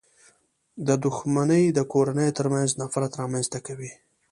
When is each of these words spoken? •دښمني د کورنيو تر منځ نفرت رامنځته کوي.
•دښمني 1.03 1.63
د 1.77 1.79
کورنيو 1.91 2.35
تر 2.37 2.45
منځ 2.53 2.69
نفرت 2.81 3.11
رامنځته 3.21 3.59
کوي. 3.67 3.91